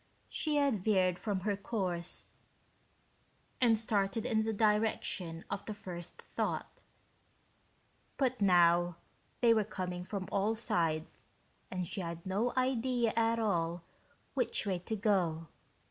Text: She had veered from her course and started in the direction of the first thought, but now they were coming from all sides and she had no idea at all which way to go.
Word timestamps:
She 0.29 0.55
had 0.55 0.79
veered 0.83 1.19
from 1.19 1.41
her 1.41 1.55
course 1.55 2.25
and 3.61 3.77
started 3.77 4.25
in 4.25 4.41
the 4.41 4.51
direction 4.51 5.45
of 5.47 5.63
the 5.67 5.75
first 5.75 6.19
thought, 6.23 6.81
but 8.17 8.41
now 8.41 8.95
they 9.41 9.53
were 9.53 9.63
coming 9.63 10.03
from 10.03 10.27
all 10.31 10.55
sides 10.55 11.27
and 11.69 11.85
she 11.85 12.01
had 12.01 12.25
no 12.25 12.51
idea 12.57 13.13
at 13.15 13.37
all 13.37 13.83
which 14.33 14.65
way 14.65 14.79
to 14.79 14.95
go. 14.95 15.49